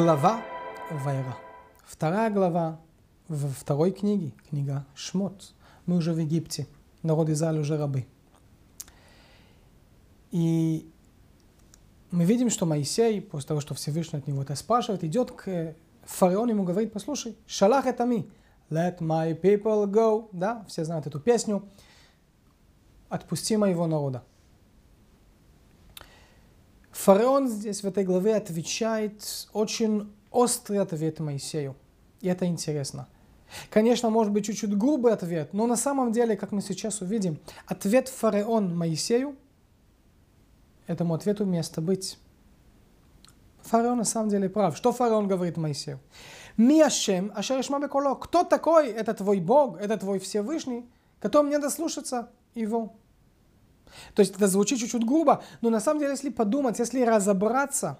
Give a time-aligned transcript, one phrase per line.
[0.00, 0.40] Глава
[0.92, 1.36] Вайра.
[1.84, 2.78] Вторая глава
[3.26, 5.52] во второй книге, книга Шмот.
[5.86, 6.68] Мы уже в Египте,
[7.02, 8.06] народ Израиля уже рабы.
[10.30, 10.88] И
[12.12, 16.52] мы видим, что Моисей, после того, что Всевышний от него это спрашивает, идет к фараону,
[16.52, 18.30] ему говорит, послушай, шалах это ми,
[18.70, 21.68] let my people go, да, все знают эту песню,
[23.08, 24.22] отпусти моего народа.
[27.08, 31.74] Фараон здесь в этой главе отвечает очень острый ответ Моисею.
[32.20, 33.08] И это интересно.
[33.70, 38.08] Конечно, может быть чуть-чуть грубый ответ, но на самом деле, как мы сейчас увидим, ответ
[38.08, 39.36] фараон Моисею,
[40.86, 42.18] этому ответу место быть.
[43.62, 44.76] Фараон на самом деле прав.
[44.76, 46.00] Что фараон говорит Моисею?
[46.58, 48.16] Ми Ашем, Ашер Беколо.
[48.16, 48.90] Кто такой?
[48.90, 50.84] Это твой Бог, это твой Всевышний,
[51.20, 52.92] которому мне дослушаться его.
[54.14, 57.98] То есть это звучит чуть-чуть грубо, но на самом деле, если подумать, если разобраться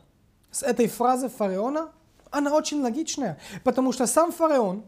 [0.50, 1.92] с этой фразой фараона,
[2.30, 4.84] она очень логичная, потому что сам фараон,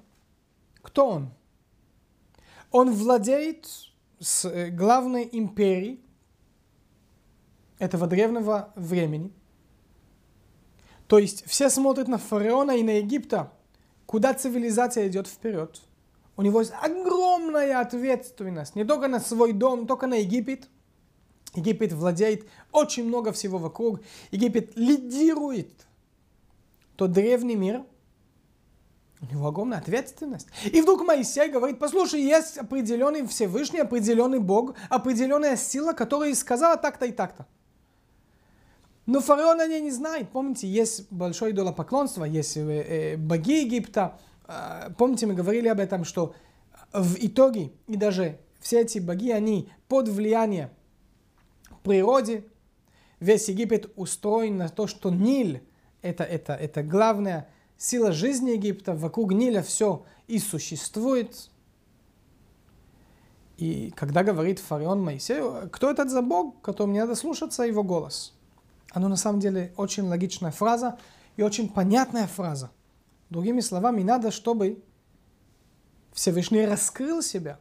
[0.82, 1.30] кто он?
[2.70, 3.68] Он владеет
[4.18, 6.04] с э, главной империей
[7.78, 9.32] этого древнего времени.
[11.06, 13.52] То есть все смотрят на фараона и на Египта,
[14.06, 15.80] куда цивилизация идет вперед.
[16.36, 20.68] У него есть огромная ответственность не только на свой дом, не только на Египет–
[21.54, 24.00] Египет владеет очень много всего вокруг.
[24.30, 25.86] Египет лидирует
[26.96, 27.84] тот древний мир.
[29.20, 30.48] У него огромная ответственность.
[30.64, 37.04] И вдруг Моисей говорит, послушай, есть определенный Всевышний, определенный Бог, определенная сила, которая сказала так-то
[37.04, 37.46] и так-то.
[39.04, 40.30] Но фараон о ней не знает.
[40.30, 44.18] Помните, есть большое идолопоклонство, есть э, э, боги Египта.
[44.46, 46.34] Э, помните, мы говорили об этом, что
[46.92, 50.70] в итоге и даже все эти боги, они под влиянием
[51.82, 52.44] природе.
[53.20, 55.62] Весь Египет устроен на то, что Ниль
[56.02, 58.94] это, это, это главная сила жизни Египта.
[58.94, 61.50] Вокруг Ниля все и существует.
[63.56, 68.34] И когда говорит фараон Моисею, кто этот за Бог, которому не надо слушаться его голос?
[68.92, 70.98] Оно на самом деле очень логичная фраза
[71.36, 72.70] и очень понятная фраза.
[73.28, 74.82] Другими словами, надо, чтобы
[76.12, 77.58] Всевышний раскрыл себя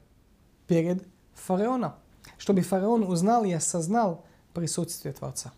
[0.67, 1.93] перед фараоном
[2.39, 5.51] чтобы фараон узнал и осознал присутствие Творца.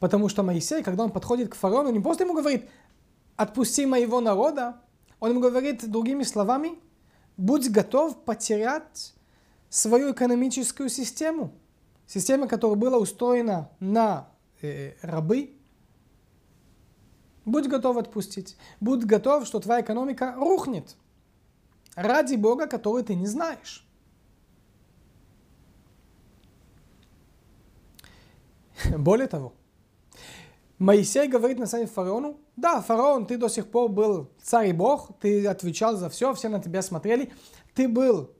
[0.00, 2.68] Потому что Моисей, когда он подходит к фараону, не просто ему говорит,
[3.36, 4.80] отпусти моего народа,
[5.20, 6.72] он ему говорит другими словами,
[7.36, 9.14] будь готов потерять
[9.70, 11.52] свою экономическую систему.
[12.08, 14.28] Система, которая была устроена на
[14.60, 15.56] э, рабы.
[17.44, 18.56] Будь готов отпустить.
[18.80, 20.96] Будь готов, что твоя экономика рухнет.
[21.94, 23.86] Ради Бога, который ты не знаешь.
[28.98, 29.52] Более того,
[30.78, 35.12] Моисей говорит на самом фараону, да, фараон, ты до сих пор был царь и бог,
[35.20, 37.32] ты отвечал за все, все на тебя смотрели,
[37.74, 38.30] ты был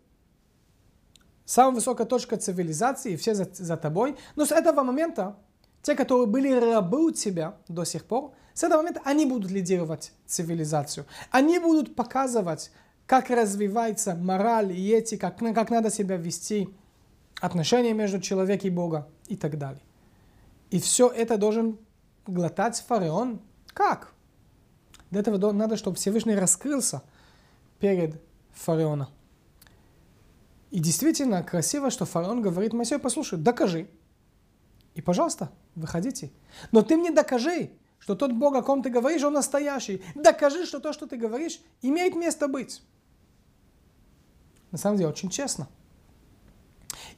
[1.45, 5.37] самая высокая точка цивилизации, все за, за тобой, но с этого момента
[5.83, 10.13] те, которые были рабы у тебя до сих пор, с этого момента они будут лидировать
[10.27, 11.07] цивилизацию.
[11.31, 12.71] Они будут показывать,
[13.07, 16.69] как развивается мораль и этика, как, как надо себя вести,
[17.41, 19.83] отношения между человеком и Богом и так далее.
[20.73, 21.79] И все это должен
[22.27, 23.43] глотать фараон.
[23.75, 24.15] Как?
[25.11, 27.03] Для этого надо, чтобы Всевышний раскрылся
[27.79, 28.19] перед
[28.53, 29.09] фараоном.
[30.71, 33.87] И действительно красиво, что фараон говорит Моисею, послушай, докажи.
[34.95, 36.33] И, пожалуйста, выходите.
[36.71, 40.03] Но ты мне докажи, что тот Бог, о ком ты говоришь, он настоящий.
[40.15, 42.81] Докажи, что то, что ты говоришь, имеет место быть.
[44.71, 45.69] На самом деле, очень честно.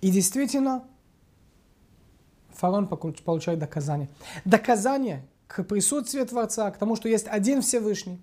[0.01, 0.83] И действительно,
[2.55, 4.09] фараон получает доказание.
[4.45, 8.21] Доказание к присутствию Творца, к тому, что есть один Всевышний.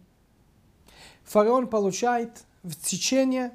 [1.24, 3.52] Фараон получает в течение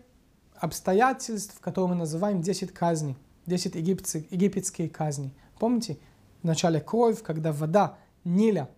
[0.54, 5.32] обстоятельств, которые мы называем 10 казней, 10 египетских, египетские казни.
[5.58, 5.98] Помните,
[6.46, 8.70] начале кровь, когда вода Ниля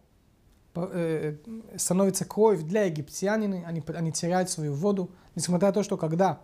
[0.74, 1.36] э,
[1.76, 6.40] становится кровь для египтянина, они, они теряют свою воду, несмотря на то, что когда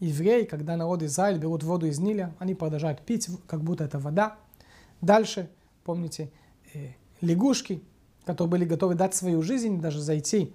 [0.00, 4.36] евреи, когда народ Израиль берут воду из Ниля, они продолжают пить, как будто это вода.
[5.00, 5.50] Дальше,
[5.84, 6.30] помните,
[6.74, 7.82] э, лягушки,
[8.24, 10.52] которые были готовы дать свою жизнь, даже зайти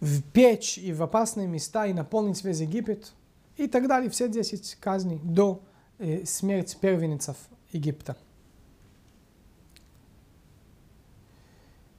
[0.00, 3.12] в печь и в опасные места и наполнить весь Египет
[3.56, 4.10] и так далее.
[4.10, 5.62] Все 10 казней до
[5.98, 7.36] э, смерти первенцев
[7.70, 8.16] Египта.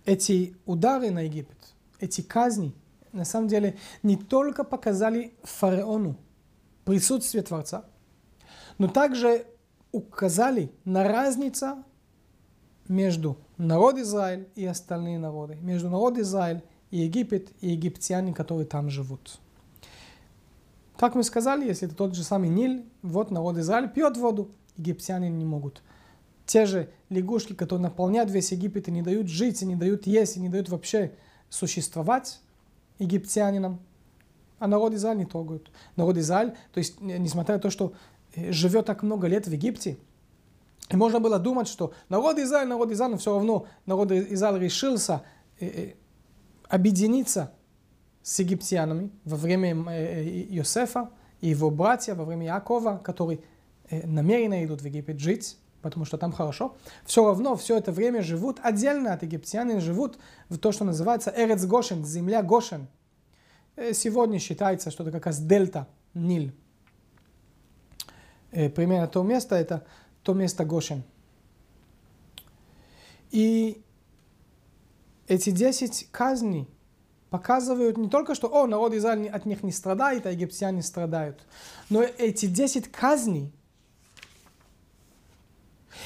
[0.06, 1.58] Эти удары на Египет,
[2.00, 2.74] эти казни,
[3.14, 6.18] на самом деле, не только показали фараону
[6.84, 7.86] присутствие Творца,
[8.78, 9.46] но также
[9.94, 11.86] указали на разницу
[12.90, 16.62] между народ Израиль и остальные народы, между народ Израиль
[16.92, 19.40] и Египет, и египтяне, которые там живут.
[20.98, 25.30] Как мы сказали, если это тот же самый Ниль, вот народ Израиль пьет воду, египтяне
[25.30, 25.82] не могут.
[26.46, 30.38] Те же лягушки, которые наполняют весь Египет и не дают жить, и не дают есть,
[30.38, 31.14] и не дают вообще
[31.50, 32.42] существовать
[33.00, 33.80] египтянинам,
[34.60, 35.72] а народ Израиль не трогают.
[35.96, 37.94] Народ Израиль, то есть, несмотря на то, что
[38.36, 39.98] живет так много лет в Египте,
[40.90, 45.24] и можно было думать, что народ Израиль, народ Израиль, но все равно народ Израиль решился
[45.60, 45.94] э, э,
[46.68, 47.54] объединиться
[48.22, 49.74] с египтянами во время
[50.50, 51.10] Иосифа
[51.42, 53.42] и его братья, во время Якова, которые
[53.92, 56.76] намеренно идут в Египет жить, потому что там хорошо,
[57.06, 60.18] все равно все это время живут отдельно от египтян и живут
[60.50, 62.88] в то, что называется Эрец Гошен, земля Гошен.
[63.92, 66.54] Сегодня считается, что это как раз дельта Ниль.
[68.54, 69.86] Примерно то место, это
[70.22, 71.04] то место Гошен.
[73.32, 73.84] И
[75.28, 76.68] эти 10 казней
[77.32, 81.44] показывают не только, что о, народ Израиля от них не страдает, а египтяне страдают,
[81.90, 83.52] но эти 10 казней,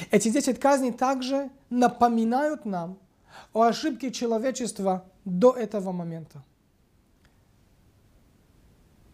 [0.09, 2.97] эти 10 казней также напоминают нам
[3.51, 6.43] о ошибке человечества до этого момента.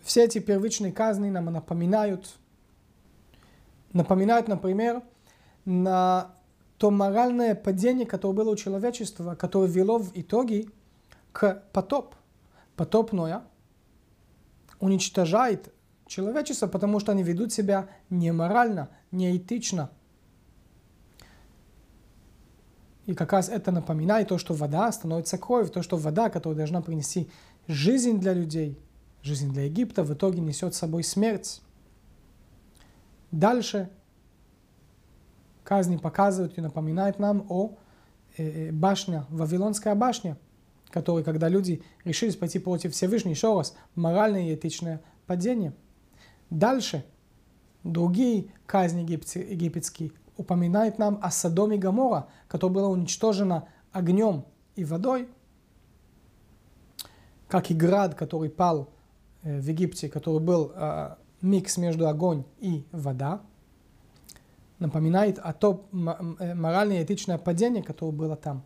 [0.04, 2.36] Все эти первичные казни нам напоминают
[3.94, 5.04] Напоминает, например,
[5.66, 6.36] на
[6.78, 10.68] то моральное падение, которое было у человечества, которое вело в итоге
[11.32, 12.16] к потоп.
[12.76, 13.44] Потоп Ноя
[14.80, 15.72] уничтожает
[16.08, 19.92] человечество, потому что они ведут себя неморально, неэтично.
[23.06, 26.82] И как раз это напоминает то, что вода становится кровью, то, что вода, которая должна
[26.82, 27.30] принести
[27.68, 28.80] жизнь для людей,
[29.22, 31.62] жизнь для Египта, в итоге несет с собой смерть.
[33.34, 33.90] Дальше
[35.64, 37.78] казни показывают и напоминают нам о
[38.38, 40.38] э, э, башне, Вавилонская башня,
[40.92, 45.74] которая, когда люди решились пойти против Всевышнего, еще раз, моральное и этичное падение.
[46.52, 47.04] Дальше
[47.84, 54.46] другие казни египетские упоминают нам о Содоме Гамора, которая была уничтожена огнем
[54.76, 55.28] и водой,
[57.48, 58.92] как и град, который пал
[59.42, 63.42] э, в Египте, который был а, микс между огонь и вода,
[64.80, 65.86] напоминает о том
[66.40, 68.64] э, моральное и этичное падение, которое было там.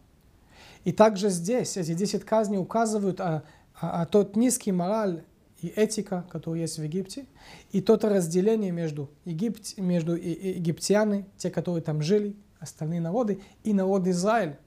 [0.86, 3.44] И также здесь эти 10 казней указывают о,
[3.76, 5.24] о, о тот низкий мораль
[5.62, 7.26] и этика, которая есть в Египте,
[7.72, 14.08] и то разделение между, Египт, между египтяне, те, которые там жили, остальные народы, и народ
[14.08, 14.58] Израиль.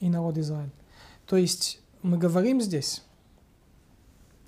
[0.00, 0.70] И народ Израиль.
[1.26, 3.02] То есть мы говорим здесь,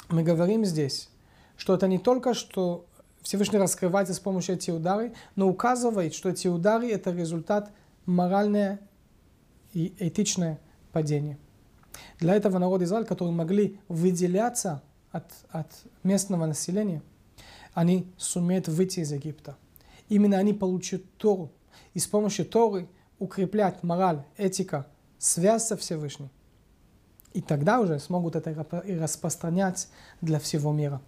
[0.09, 1.09] мы говорим здесь
[1.57, 2.87] что это не только, что
[3.23, 7.71] Всевышний раскрывается с помощью этих ударов, но указывает, что эти удары– это результат
[8.07, 8.81] моральное
[9.73, 10.59] и этичное
[10.93, 11.39] падение.
[12.19, 15.71] Для этого народ Израиль, которые могли выделяться от, от
[16.03, 17.03] местного населения,
[17.73, 19.57] они сумеют выйти из Египта.
[20.09, 21.51] Именно они получат Тору.
[21.95, 24.87] И с помощью Торы укреплять мораль, этика,
[25.19, 26.31] связь со Всевышним.
[27.33, 28.51] И тогда уже смогут это
[28.87, 29.89] и распространять
[30.21, 31.01] для всего мира.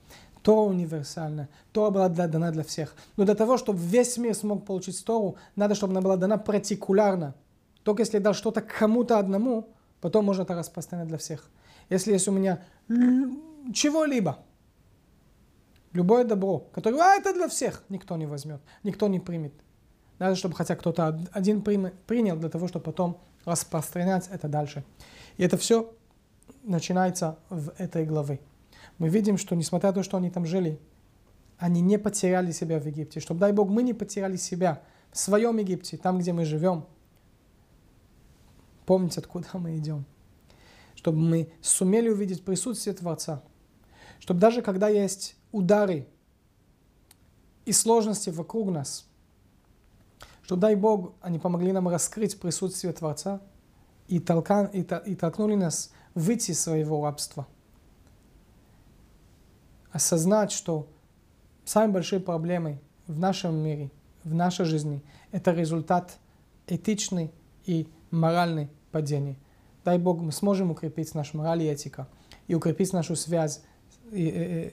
[0.47, 2.95] Тора универсальна, Тора была дана для всех.
[3.17, 7.35] Но для того, чтобы весь мир смог получить Тору, надо, чтобы она была дана партикулярно.
[7.83, 9.69] Только если дал что-то кому-то одному,
[10.01, 11.51] потом можно это распространять для всех.
[11.91, 12.63] Если есть у меня
[13.75, 14.39] чего-либо,
[15.93, 19.53] любое добро, которое, а, это для всех, никто не возьмет, никто не примет.
[20.21, 24.85] Надо, чтобы хотя кто-то один принял для того, чтобы потом распространять это дальше.
[25.39, 25.93] И это все
[26.63, 28.39] начинается в этой главе
[28.99, 30.81] мы видим, что несмотря на то, что они там жили,
[31.59, 33.21] они не потеряли себя в Египте.
[33.21, 36.87] Чтобы, дай Бог, мы не потеряли себя в своем Египте, там, где мы живем.
[38.85, 40.05] Помните, откуда мы идем.
[40.95, 43.43] Чтобы мы сумели увидеть присутствие Творца.
[44.19, 46.07] Чтобы даже когда есть удары
[47.65, 49.07] и сложности вокруг нас,
[50.43, 53.43] что, дай Бог, они помогли нам раскрыть присутствие Творца
[54.07, 57.47] и, толка, и, и толкнули нас выйти из своего рабства–
[59.97, 60.89] осознать, что
[61.65, 63.91] самые большие проблемы в нашем мире,
[64.25, 66.19] в нашей жизни, это результат
[66.67, 67.31] этичный
[67.65, 69.37] и моральный падения.
[69.85, 72.09] Дай Бог, мы сможем укрепить нашу мораль и этика,
[72.47, 73.63] и укрепить нашу связь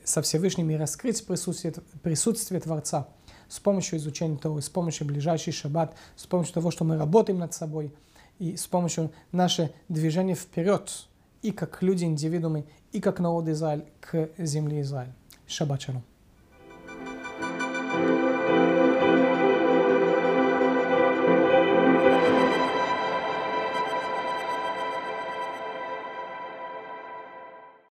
[0.04, 3.08] со Всевышним и раскрыть присутствие, присутствие Творца
[3.48, 7.54] с помощью изучения Торы, с помощью ближайший шаббат, с помощью того, что мы работаем над
[7.54, 7.94] собой,
[8.40, 11.08] и с помощью нашего движения вперед,
[11.44, 15.14] и как люди, индивидуумы, и как народ Израиль к земле Израиль.
[15.46, 16.04] Шаббат шалом.